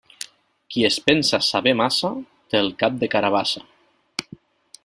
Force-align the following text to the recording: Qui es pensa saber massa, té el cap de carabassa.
Qui 0.75 0.85
es 0.89 0.97
pensa 1.09 1.39
saber 1.49 1.75
massa, 1.83 2.11
té 2.55 2.61
el 2.65 2.73
cap 2.83 2.99
de 3.05 3.11
carabassa. 3.17 3.67